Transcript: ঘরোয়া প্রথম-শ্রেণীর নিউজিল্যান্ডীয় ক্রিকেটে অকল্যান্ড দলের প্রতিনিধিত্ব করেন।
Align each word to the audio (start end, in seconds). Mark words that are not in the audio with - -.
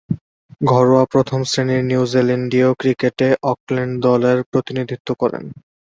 ঘরোয়া 0.69 1.03
প্রথম-শ্রেণীর 1.05 1.81
নিউজিল্যান্ডীয় 1.83 2.69
ক্রিকেটে 2.73 3.27
অকল্যান্ড 3.43 3.95
দলের 4.05 4.37
প্রতিনিধিত্ব 4.51 5.09
করেন। 5.21 5.43